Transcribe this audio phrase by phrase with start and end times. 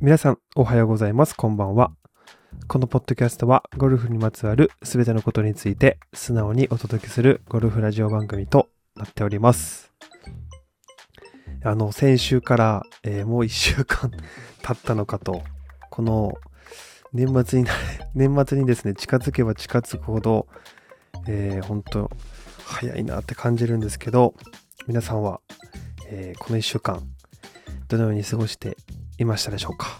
[0.00, 1.34] 皆さん、おはようございます。
[1.34, 1.90] こんばんは。
[2.68, 9.92] このポッドキャストは、ゴルフにまつわるすべてのことについて、素直にお届けするゴルフラジオ番組となっております。
[11.64, 14.12] あの、先週から、えーもう1週間
[14.62, 15.42] 経ったのかと、
[15.90, 16.34] この
[17.12, 17.72] 年末にな、
[18.14, 20.46] 年末にですね、近づけば近づくほど、
[21.26, 22.08] えー、本当
[22.64, 24.36] 早いなって感じるんですけど、
[24.86, 25.40] 皆さんは、
[26.06, 27.02] えーこの1週間、
[27.88, 28.76] どのように過ごして
[29.18, 29.98] いましたでしょうか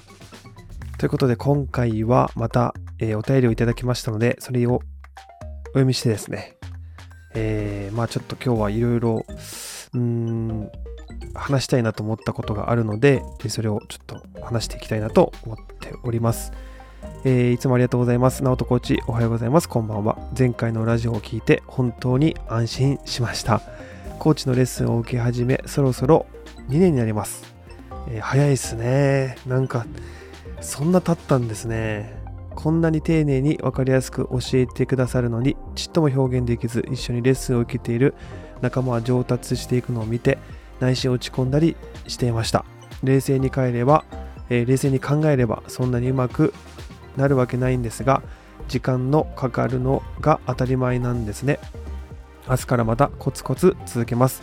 [0.98, 4.80] ということで今回はまた、えーお便りをいただきましたのでそれをお
[5.68, 6.56] 読みしてですね
[7.34, 9.24] えーまあちょっと今日はいろいろ
[9.94, 10.70] うん
[11.34, 16.52] 話したいなと思ったことがあるのででそれをちょっと話していきたいなと思っております
[17.24, 18.44] えーいつもありがとうございます。
[18.44, 19.68] 直人コーチ、おはようございます。
[19.68, 20.18] こんばんは。
[20.38, 23.60] 前回のラジオを聞いて本当に安心しました。
[24.18, 26.26] コーチのレッスンを受け始め、そろそろ
[26.68, 27.57] 2年になります。
[28.10, 29.36] えー早いですね。
[29.46, 29.86] なんか、
[30.60, 32.16] そんな経ったんですね。
[32.54, 38.14] こんなに丁寧に分かりやすく教えてくださるのに、ちっとも表現できず、一緒にレッスンを受けている
[38.60, 40.38] 仲間は上達していくのを見て、
[40.80, 42.64] 内心落ち込んだりしていました。
[43.02, 44.04] 冷静に帰れば、
[44.48, 46.52] えー冷静に考えれば、そんなにうまく
[47.16, 48.22] なるわけないんですが、
[48.68, 51.60] 時間のかかるのが当たり前なんですね。
[52.48, 54.42] 明日からまたコツコツ続けます。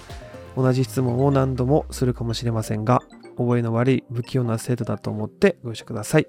[0.55, 3.01] 同じ質問を何度もするかもしれませんが、
[3.37, 6.27] 覚えの悪い不器用な生徒だと思ってご容赦ください。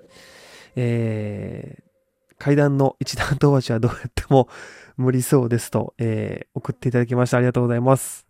[0.77, 1.87] えー
[2.39, 4.47] 階段の一段飛ばしはどうやっても
[4.98, 7.39] 無理そうですと、えー送っていただきました。
[7.39, 8.27] ありがとうございます。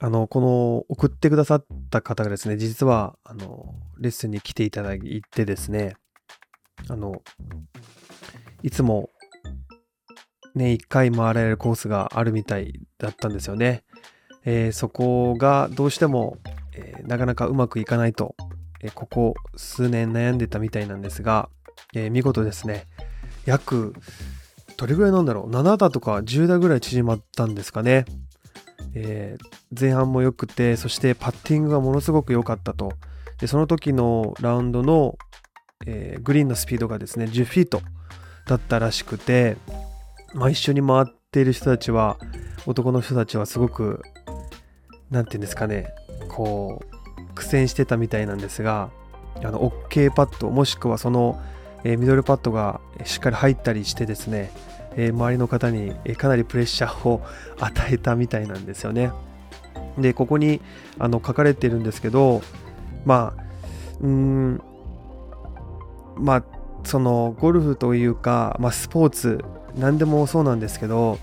[0.00, 5.96] あの、この送ってくださった方がですね、実は、あの、レッスンに来ていただいてですね、
[6.88, 7.22] あの、
[8.62, 9.10] いつも
[10.54, 13.84] 年1回回られるコースがあるみたいだったんですよね。
[14.46, 16.38] えーそこがどうしても、
[16.80, 18.34] えーなかなかうまくいかないと、
[18.82, 21.48] えーここ数年悩んでたみたいなんですが、
[21.94, 22.86] えー見事ですね、
[23.44, 23.94] 約、
[24.76, 28.04] どれぐらいなんだろう、7打とか10打ぐらい縮まったんですかね。
[28.94, 29.36] え
[29.78, 32.92] 前半も良くて、そしてパッティングがものすごく良かったと。
[33.38, 35.16] で、その時のラウンドの、
[35.86, 37.82] えグリーンのスピードがですね、10フィート
[38.46, 39.56] だったらしくて、
[40.34, 42.18] まあ、一緒に回っている人たちは、
[42.66, 44.02] 男の人たちはすごく、
[45.10, 45.92] なんていうんですかね、
[46.28, 48.90] こう、苦戦してたみたいなんですが、
[49.42, 51.40] あの、OK パッド、もしくはその、
[51.82, 54.52] えミドルパッドがしっかり入ったりしてですね、
[54.96, 57.22] え周りの方にえかなりプレッシャーを
[57.58, 59.12] 与えたみたいなんですよね。
[59.98, 60.60] で、ここに
[60.98, 62.42] あの書かれてるんですけど、
[63.04, 63.42] まあ、
[64.00, 64.62] うーん、
[66.16, 66.44] まあ、
[66.84, 69.44] そのゴルフというか、まあ、スポーツ、
[69.76, 71.18] 何でもそうなんですけど、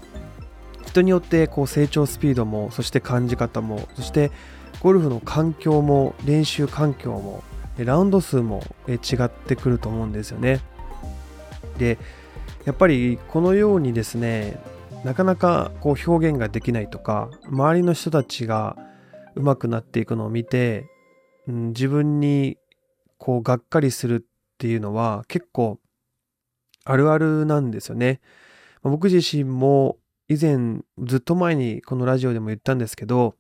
[0.87, 4.31] 人によってこう成長スピードも、そして感じ方も、そして
[4.81, 7.43] ゴルフの環境も、練習環境も、
[7.77, 10.61] ラウンド数も違ってくると思うんですよね。
[11.77, 11.97] で、
[12.65, 14.59] やっぱりこのようにですね、
[15.03, 18.75] なかなかこう表現ができないとか、周りの人たちが
[19.35, 20.85] 上手くなっていくのを見て、
[21.47, 22.57] うん自分に
[23.17, 25.79] こうがっかりするっていうのは結構
[26.83, 28.19] あるあるなんですよね。
[28.83, 29.97] 僕自身も
[30.29, 33.35] 以前ずっと前にこのラジオでも言ったんですけど、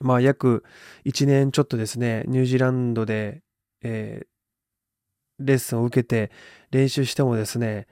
[0.00, 0.64] まあ約
[1.04, 3.42] 1年ちょっとですね、ニュージーランドで、
[3.82, 4.26] えー
[5.38, 6.30] レッスンを受けて
[6.70, 7.86] 練習してもですね、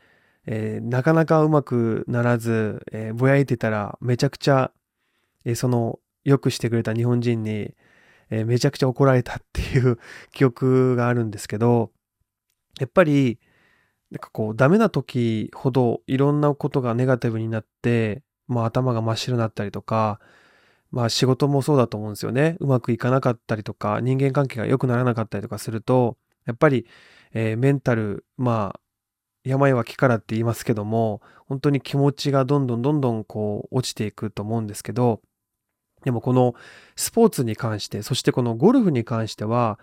[0.46, 4.72] えーなかなかうまくならず、えーぼやいてたらめちゃくちゃ、
[5.44, 7.74] えーその良くしてくれた日本人に、
[8.30, 9.98] えめちゃくちゃ怒られたっていう
[10.32, 11.90] 記憶があるんですけど、
[12.78, 13.38] やっぱり、
[14.10, 20.20] なんかこう、ダメな時ほどいろんなことがネガティブになって、まあ頭が真っ白になったりとか、
[20.90, 22.56] まあ仕事もそうだと思うんですよね。
[22.60, 26.16] うまくいかなかったりとか、人間関係が良くならなかったりとかすると、
[26.46, 26.86] やっぱり、
[27.32, 28.80] えーメンタル、まあ、
[29.44, 35.22] 病は気からって言いますけども、本当に気持ちがどんどんどんどんこう落ちていくと思うんですけど、
[36.04, 36.54] でもこの
[36.96, 39.78] スポーツに関して、そしてこのゴルフに関しては、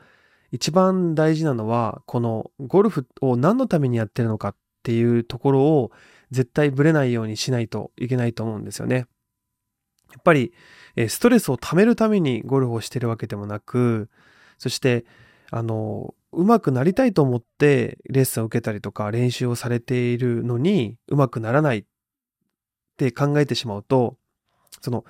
[0.51, 5.91] 一番大事なのは、このゴルフを何のためにやってるのかっていうところを
[6.31, 9.07] 絶対ブレないようにしないといけないと思うんですよね。
[10.11, 10.53] やっぱり、
[11.09, 14.09] ストレスを溜めるためにゴルフをしてるわけでもなく、
[14.57, 15.05] そして、
[15.51, 21.83] あの、上手くなりたいと思ってレッスンを受けたりとか練習をされているのに上手くならないっ
[22.97, 24.17] て考えてしまうと、
[24.81, 25.05] その、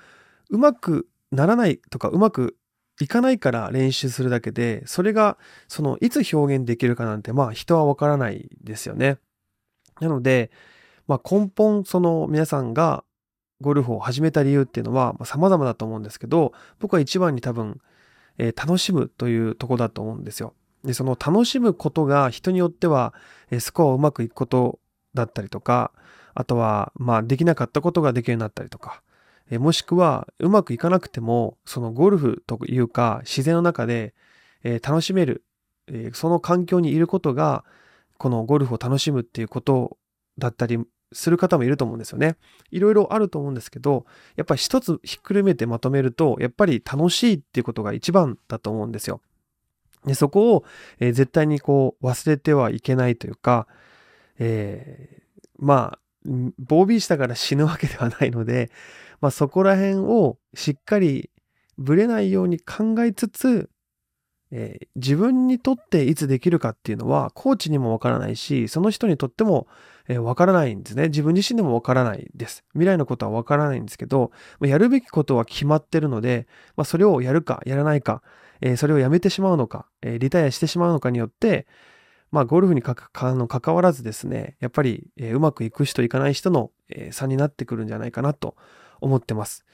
[0.50, 2.57] 上手くならないとか上手く
[3.00, 9.18] いかないから練習するだけで、それが、その、いつ表現できるかなんて、まあ人はわからないですよね。
[10.00, 10.50] なので、
[11.06, 13.04] まあ根本、その皆さんが
[13.60, 17.80] ゴルフを始めた理由っていうのは、まあ、様々だと思うんですけど、僕は一番に多分、
[18.38, 20.54] えー楽しむというとこだと思うんですよ。
[20.84, 23.14] で、その楽しむことが人によっては、
[23.50, 24.78] えスコアをうまくいくこと
[25.14, 25.92] だったりとか、
[26.34, 29.02] あとは、まあ、できなかったことができるようになったりとか、
[29.50, 34.14] えもしくは、うまくいかなくても、そのゴルフというか、自然の中で、
[34.62, 35.44] え楽しめる、
[35.86, 37.64] えその環境にいることが、
[38.18, 39.96] このゴルフを楽しむっていうこと
[40.38, 40.78] だったり
[41.12, 42.36] する方もいると思うんですよね。
[42.70, 44.06] いろいろあると思うんですけど、
[44.36, 49.20] やっぱり一つひっくるめてまとめると、やっぱり楽しいっていうことが一番だと思うんですよ。
[50.04, 50.64] でそこを、
[51.00, 53.66] えー、絶対にこう忘れてはいけないというか、
[54.38, 58.70] えー、まあ、防備したから死ぬわけではないので、
[59.20, 61.30] まあそこら辺をしっかり
[61.76, 63.70] ぶれないように考えつつ、
[64.50, 69.66] えー、自分にとっていつできるかっていうのは、コーチにもわからないし、その人にとってもわ、
[70.08, 71.04] えー、からないんですね。
[71.04, 72.64] 自分自身でもわからないです。
[72.72, 74.30] 未来のことはわからないんですけど、
[74.62, 78.22] やるべきことは決まってるので、まあ、それをやるか、やらないか、
[78.60, 81.66] えー、それをやめてしまうのか、リタイアしてしまうのかによって、
[82.30, 88.56] まあ、ゴルフにかかの関わらずですね、やっぱり、えー、うまくいく人いかない人の、えー、差になってくるんじゃないかなと
[89.00, 89.64] 思ってます。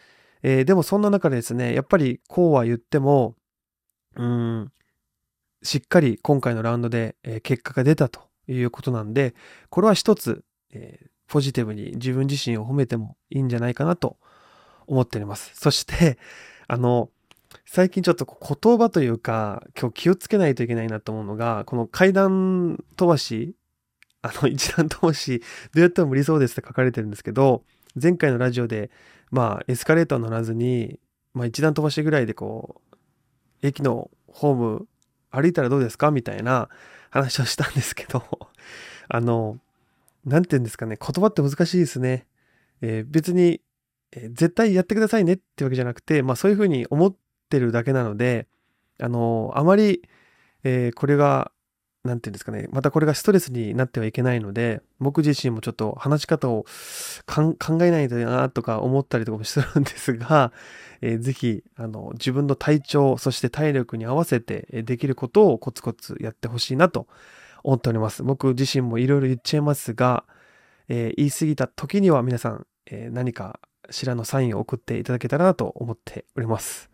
[0.43, 3.35] えー、でもそんな中でですね、やっぱりこうは言っても、
[4.17, 4.73] うん、
[5.63, 9.35] しっかり今回のラウンドで、え、結果が出たということなんで、
[9.71, 14.19] これは一つ、え、ポジティブに自分自身を褒めてもいいんじゃないかなと
[14.87, 15.53] 思っております。
[15.55, 16.19] そして、
[16.69, 17.11] あの、
[17.67, 23.55] 最近ちょっと言葉というか、今日気をつけないといけないなと思うのが、この階段飛ばし、
[24.23, 25.41] あの、一段飛ばし、
[25.75, 27.65] どうやっても無理そうですって書かれてるんですけど、
[28.01, 28.91] 前回のラジオで、
[29.31, 30.99] まあ、エスカレーター乗らずに、
[31.33, 32.97] まあ、一段飛ばしぐらいでこう、
[33.67, 34.87] 駅のホーム
[35.31, 36.11] 歩いたらどうですか？
[36.11, 36.69] みたいな
[37.11, 38.23] 話をしたんですけど、
[39.09, 39.59] あの、
[40.25, 42.27] なんて言うんですかね、言葉って難しいですね。
[42.81, 43.61] えー、別に、
[44.13, 48.49] えー、絶対やってくださいねってわけじゃなくて、まあそういうふうに思っってるだけなので、
[49.01, 50.03] あの、あまり、
[50.65, 51.51] えー、これが、
[52.05, 56.67] なんていうんですかね、またこれがストレスになってはいけないので、僕自身もちょっと話し方を
[57.27, 60.53] 考えないとなとか思ったりとかもしてるんですが、
[61.01, 67.07] えー、ぜひ、あの、自分の体調、そして体力に合わせてできることをコツコツやってほしいなと
[67.63, 68.23] 思っております。
[68.23, 70.25] 僕自身もいろいろ言っちゃいますが、
[70.89, 73.61] えー、言い過ぎた時には皆さん、えー、何か
[73.91, 76.91] しらのサインを送っていただけたらなと思っております。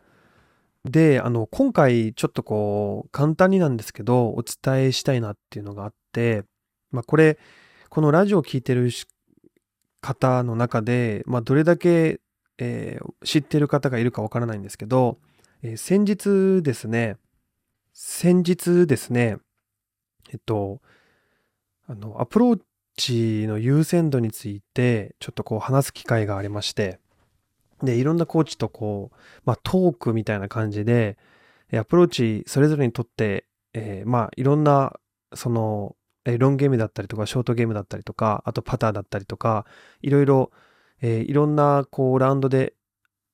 [0.84, 6.44] で、あの、今回ちょっとこう、簡単になんですけど、お伝えしたいなっていうのがあって、
[6.90, 7.38] まあこれ、
[7.90, 8.90] このラジオを聴いてる
[10.00, 12.20] 方の中で、まあどれだけ、
[12.58, 15.18] えー、知ってる方がいるかわからないんですけど、
[15.62, 17.16] えー、先日ですね、
[17.92, 19.36] 先日ですね、
[20.32, 20.80] えっと、
[21.86, 22.60] あの、アプロー
[22.96, 27.00] チの優先度について、ちょっとこう話す機会がありまして、
[27.82, 31.16] で、いろんなコーチとこう、まあトークみたいな感じで、
[31.72, 34.98] アプローチそれぞれにとって、えー、まあいろんな、
[35.34, 39.64] その、えロンゲームだったりとか、ショートゲームだったりとか、あとパターだったりとか、
[40.02, 40.50] いろいろ、
[41.00, 42.74] えー、いろんな、こう、ラウンドで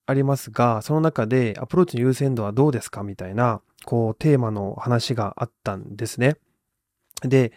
[0.07, 3.03] ありますが、その中でアプローチの優先度はどうですか？
[3.03, 6.37] みたいな、こう、テーマの話があったんですね。
[7.23, 7.53] で、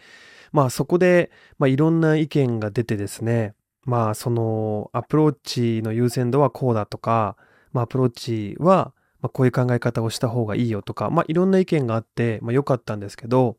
[0.50, 3.54] まあそこで、まあいろんな意見が出てですね、
[3.84, 7.36] まあそのアプローチの優先度はこうだとか、
[7.72, 8.92] まあアプローチは
[9.32, 13.56] こういう考え方をした方がいいよとか、まあいろんな意見があって、まあ良かったんですけど、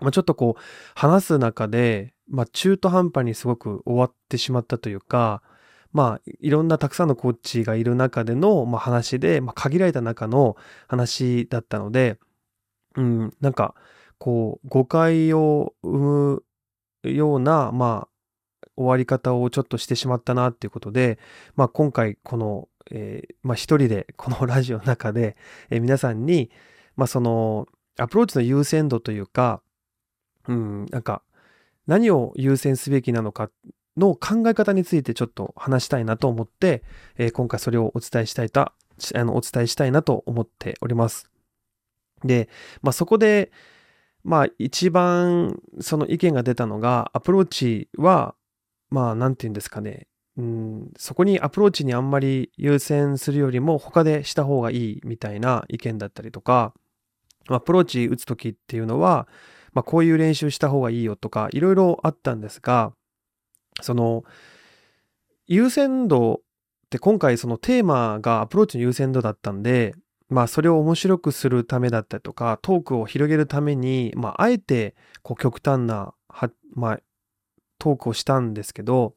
[0.00, 0.60] まあちょっとこう
[0.94, 5.42] 話す中で、まあ中途半端にすごく終わってしまったというか、
[5.92, 10.56] まあいろんなたくさんのコーチがいる中での、ま、話で、ま限られた中の
[10.88, 12.18] 話だったので、
[12.96, 13.74] うん、なんか
[14.18, 16.44] こう誤解を生む
[17.04, 18.11] ような、まあ
[18.76, 21.18] 終わり方をちょっとしてしまったなっていうことで、
[21.56, 25.36] まあ今回この、えー、まあ一人でこの ラジオの中で、
[25.70, 26.50] えー、皆さんに、
[26.96, 27.66] まあその
[27.98, 29.62] アプローチの優先度というか、
[30.48, 31.22] うん、なんか
[31.86, 33.50] 何を優先すべきなのか
[33.96, 36.82] の考え方についてちょっと話したいなと思って、
[37.16, 38.74] えー、今回それをお伝えしたいと、あ
[39.14, 41.30] の、お伝えしたいなと思っております。
[42.24, 42.48] で、
[42.82, 43.52] まあそこで、
[44.24, 48.34] まあ一番その意見が出たのが、アプローチは
[48.92, 50.06] まあ、なんて言うんですかね。
[50.36, 56.74] うん、そこにアプローチにあんまり優先するよりも他でした方がいいみたいな意見だったりとか、
[57.48, 59.26] アプローチ打つ時っていうのは、
[59.72, 62.92] まあ、こういう練習した方がいいよとか、いろいろあったんですが、
[63.80, 64.24] その、
[65.46, 66.38] 優先度っ
[66.90, 69.94] て今回そのテーマがアプローチの優先度だったんで、
[70.28, 76.14] まあそれを面白くするためだったりとか、トークを広げるために、まああえてこう極端な、
[76.74, 77.00] まあ
[77.82, 79.14] トークをしたんですけど、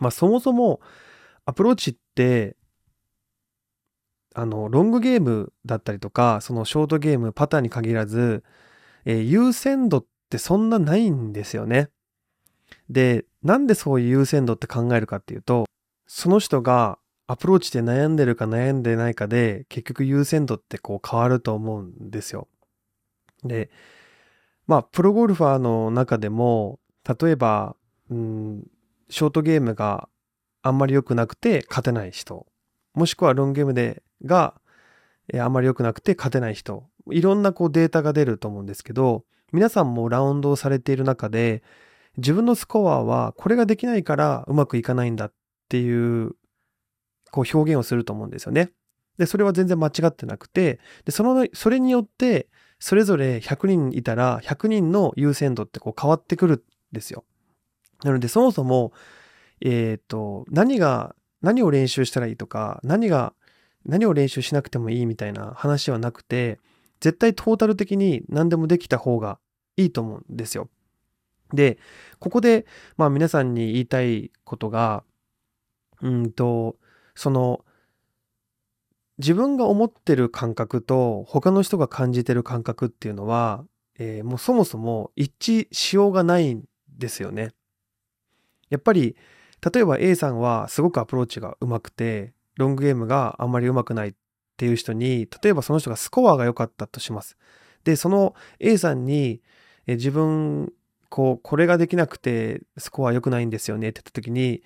[0.00, 0.80] まあそもそも
[1.44, 2.56] アプローチって、
[4.34, 8.42] あの、ロングゲームだったりとか、そのショートゲーム、パターに限らず、
[9.04, 11.90] えー、優先度ってそんなないんですよね。
[12.90, 15.66] で、なんでそういう優先度って考えるかっていうと、
[16.08, 22.48] その人がアプローチで悩んでるか悩んでないかで、結局優先度ってこう変わると思うんですよ。
[23.44, 23.70] で、
[24.66, 27.76] まあ、プロゴルファーの中でも、例えば、
[28.10, 28.66] うん、
[29.08, 30.08] ショートゲームが
[30.62, 32.46] あんまり良くなくて勝てない人、
[32.94, 34.54] もしくはロングゲームでが、
[35.32, 41.62] えあんまり良くなくて勝てない人、いろんなこうデータが出ると思うんですけど、皆さんもラウンドをされている中で、
[42.16, 45.32] 自分のスコアはこれができないからうまくいかないんだっ
[45.68, 46.32] ていう
[47.30, 48.70] こう表現をすると思うんですよね。
[49.18, 52.48] で、それは全然間違ってなくて、で、その、それによって、
[52.78, 56.64] それぞれ100人いたら、100人の優先度ってこう変わってくる
[56.96, 57.24] ですよ。
[58.02, 58.92] なので、そもそも、
[59.60, 63.34] えっ、ー、と、何が、何を練習したらいいとか、何が、
[63.84, 66.58] 何を練習しなくてもいいみたいな話はなくて、
[67.00, 69.38] 絶対トータル的に何でもできた方が
[69.76, 70.68] いいと思うんですよ。
[71.52, 71.78] で、
[72.18, 75.04] ここで、まあ皆さんに言いたいことが、
[76.00, 76.76] うんと、
[77.14, 77.64] その、
[79.18, 83.64] 自分が思ってる感覚と他の人が感じてる感覚っていうのは、
[83.98, 86.64] えー、もうそもそも一致しようがないん
[86.96, 87.52] ですよね。
[88.68, 89.16] やっぱり、
[89.72, 94.14] 例えば A さんはすごくアプローチが上手くて、ロングゲームがあんまり上手くないっ
[94.56, 97.36] ていう人に、例えばその人がスコアが良かったとします。
[97.84, 99.42] で、その A さんに、
[99.86, 100.72] え自分、
[101.08, 104.62] こう、これができなくてスコア良くないんですよねって言った時に、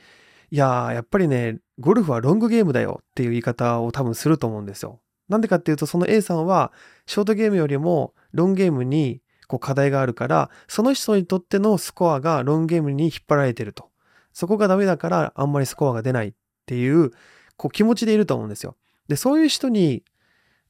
[0.50, 5.00] いやー、やっぱりね、ゴルフはロングゲームだよっていう言い方を多分すると思うんですよ。
[5.28, 6.72] なんでかっていうと、その A さんは、
[7.06, 13.90] ショートゲームよりもロングゲームにこう課題があるから、その人にとってのスコアがロングゲームに引っ張られてると。
[14.32, 16.32] そこがダメだからあんまりスコアが出ないっ
[16.66, 17.10] ていう、
[17.56, 18.76] こう気持ちでいると思うんですよ。
[19.08, 20.04] で、そういう人に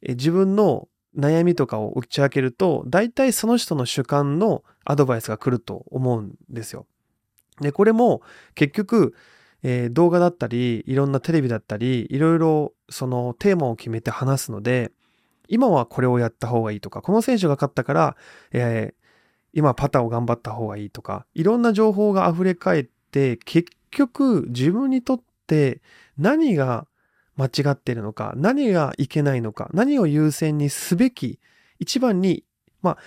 [0.01, 6.87] 自分の悩みとかを打ち明けると、大体その人の主観のアドバイスが来ると思うんですよ。
[7.61, 8.23] で、これも
[8.55, 9.15] 結局、
[9.63, 14.91] えー、動画だったり、いろんなテレビだったり、いろいろそのテーマを決めて話すので、
[15.51, 18.17] 今はこれをやった方がいいとか、この選手が勝ったから、
[18.53, 18.95] えー、
[19.53, 25.83] 今パターを頑張った方がいいとか、いろんな情報が溢れ返って、結局自分にとって
[26.17, 26.87] 何が
[27.37, 31.41] 間違ってるのか、何がいけないのか、何を優先にすべき、
[31.79, 32.45] 一番に、
[32.83, 32.99] まあ、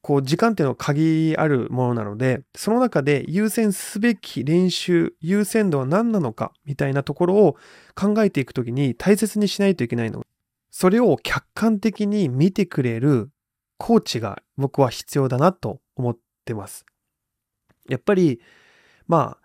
[0.00, 7.56] こう時間っていうのは限りあるものなので、その中で優先すべき練習、優先度は何なのかみたいなところを
[7.94, 10.24] 考えていくときに大切にしないといけないの。
[10.80, 13.30] それを客観的に見てくれる
[13.78, 16.86] コーチが僕は必要だなと思ってます。
[17.88, 18.40] やっぱり、
[19.08, 19.38] ま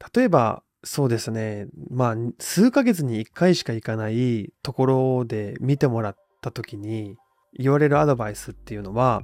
[0.00, 7.14] あ、例えばそうですね、まあ、数ヶ月に1回しか行かないところで見てもらった時に
[7.56, 9.22] 言われるアドバイスっていうのは、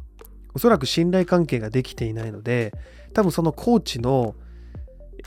[0.55, 2.73] おそらく信頼関係ができていないので
[3.15, 4.37] 多分そのコーチの、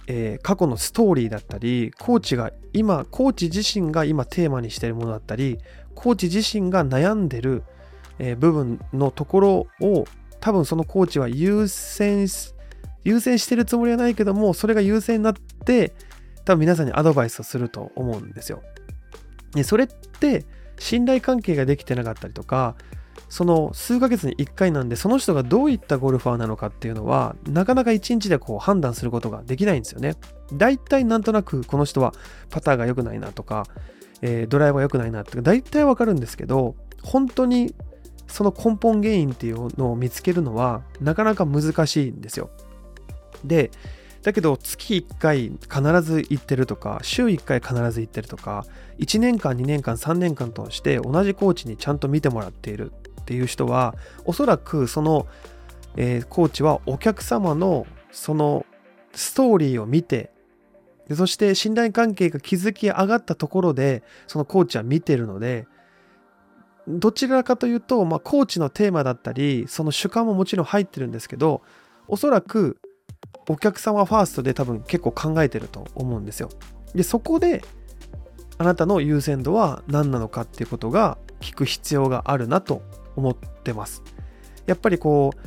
[0.08, 5.60] えー、過去のストーリーだったりコーチが今コーチ自身が今テーマにしているものだったり
[6.00, 7.64] コーチ自身が悩んでる、
[8.38, 10.06] 部分のところを
[10.40, 12.28] 多分そのコーチは優先
[13.04, 15.94] 優先してるつもりはないけどもそれが優先になって
[16.46, 18.62] 多分皆さんにアドバイスをすると思うんですよ。
[19.54, 20.46] でそれって
[20.78, 22.76] 信頼関係ができてなかったりとか
[23.28, 30.16] その数ヶ月に1回なんで、その人がどういったゴルファーなのかっていうのは、なかなか1日でこう判断することができないんですよね。
[30.54, 32.14] 大体なんとなくこの人は
[32.50, 33.68] パターが良くないなとか、
[34.22, 37.74] えー、ドライバー良くないなって大体わかるんですけど、本当に
[38.28, 42.50] その根本原因っていうのを見つけるのはなかなか難しいんですよ。
[43.44, 43.72] で、
[44.22, 48.66] だけど月1回必ず行ってるとか、週1回必ず行ってるとか、
[49.00, 53.96] 1年間、2年間、3年間として同じコーチにちゃんと見てもらっているっていう人は
[54.26, 55.28] おそらくその、
[55.96, 58.66] えー、コーチはお客様のその
[59.14, 60.32] ストーリーを見て
[61.10, 65.68] でそして信頼関係が築き上がったところでそのコーチは見てるので
[66.88, 71.62] どちらかというと、まあ、コーチのテーマだったりその主観ももちろん入ってるんですけど
[72.08, 72.78] おそらく
[73.48, 76.50] お客様ファーストで多分結構考えてると思うんですよ。
[76.94, 77.64] でそこで
[78.58, 82.82] あなたの優先度は何なのかっていうことが聞く必要があるなと
[83.16, 84.04] 思ってます。
[84.66, 85.38] やっぱりこう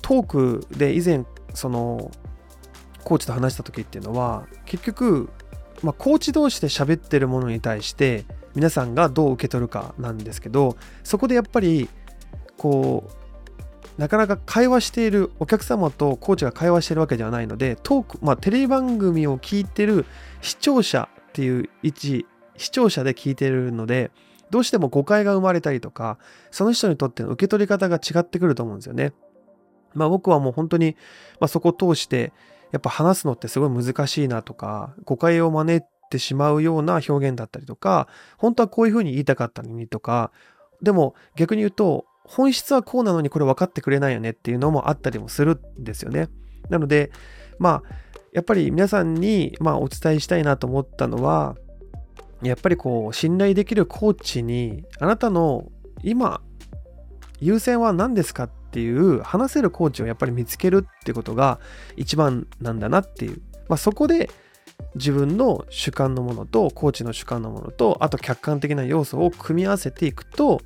[0.00, 2.10] トークで以前その
[3.04, 5.30] コーチと話した時っていうのは結局、
[5.82, 11.88] まあ、コーチ同士で喋ってるものに対して皆さんがどう受け取るかなんですけどそこでやっぱり
[12.56, 20.06] こうなかなか会話しているお客様とコーチが会話しているわけではないのでトーク、まあ、テレビ番組を聞いてる
[20.40, 24.10] 視聴者っていう位置視聴者で聞いてるので
[24.52, 26.18] どうしても誤解が生まれたりとか、
[26.50, 29.14] その人にとっての受け取り方が違ってくると思うんですよね。
[29.94, 30.94] まあ僕はもう本当に、
[31.40, 32.34] まあ、そこを通して、
[32.72, 40.32] やっぱ話すのってすごい難しいなとか、誤解を招いてしまうような表現だったりとか、本当はこういうふうに言いたかったのにとか、
[40.82, 46.28] でも逆に言うと、本質はこうなのにこれ分かってくれないよねっていうのもあったりもするんですよね。
[46.70, 47.12] なので、
[47.58, 47.94] まあ、
[48.32, 51.56] やっぱり皆さんに、まあ、お伝えしたいなと思ったのは、
[52.42, 55.70] やっぱりこう、信頼できるコーチに、あなたの
[56.02, 56.40] 今、
[57.40, 61.60] 優先は何ですかっていう話せるコーチをやっぱり見つけるってことが
[61.96, 63.42] 一番なんだなっていう。
[63.68, 64.28] まあ、そこで
[64.94, 70.60] 自分の主観のものとコーチの主観のものとあと客観的な要素を組み合わせていくと、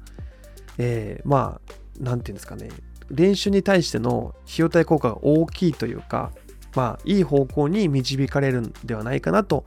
[0.78, 2.70] えー、まあ何て言うんですかね
[3.10, 6.32] 練習に対しての費用対効果が大きいというか
[6.74, 9.64] まあいい方向に導かれるんではないかなと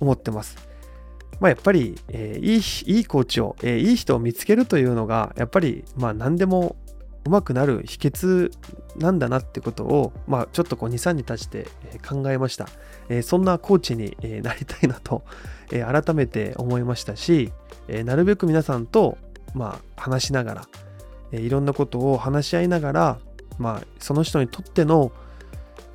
[0.00, 0.56] 思ってます。
[1.38, 6.76] まあ、やっぱり、えー、いいいいコーチを、えー、いい人を見つけるというのがやっぱりまあ何でも
[7.26, 8.52] 上手くなる秘訣
[8.96, 11.66] なんだなってことを、まあ、ちょっとこう2、3に立して
[12.06, 12.68] 考えました。
[13.08, 15.22] えー、そんなコーチになりたいなと、
[15.68, 17.52] 改めて思いましたし、
[17.88, 19.18] なるべく皆さんと、
[19.54, 20.54] まあ、話しなが
[21.32, 23.18] ら、いろんなことを話し合いながら、
[23.58, 25.12] まあ、その人にとっての、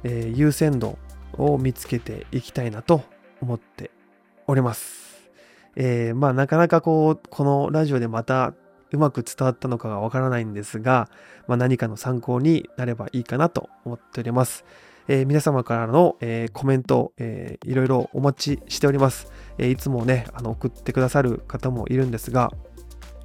[0.03, 0.97] 優先度
[1.33, 3.03] を見つけていきたいなと
[3.41, 3.91] 思って
[4.47, 5.29] おります。
[5.75, 8.53] えまあ、なかなかこう、このラジオでまた
[8.91, 11.09] うまく伝わったのかがわからないんですが、
[11.47, 14.65] まあ、何かの参考になればいいかなと思っております。
[15.07, 19.31] えー、皆様からの、えー、コメント、えー、いろいろお待ちしております。
[19.57, 22.51] えいつもね、あの送ってくださる方もいるんですが、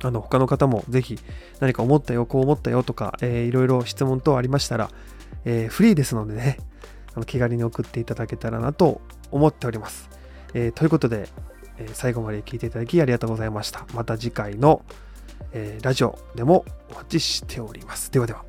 [0.03, 1.19] あの他の方もぜひ
[1.61, 4.91] 何か思ったよ、こう思ったよとか、えいろいろ質問等ありましたら、
[5.45, 6.59] えフリーですのでね、
[7.15, 10.11] あの気軽に送っていただけたらなと思っております。
[10.55, 11.29] えということで、
[11.79, 13.87] え最後まで聞いていただきありがとうございました。
[13.95, 14.83] また次回の
[15.59, 18.11] えー、ラジオでもお待ちしております。
[18.11, 18.45] ではでは。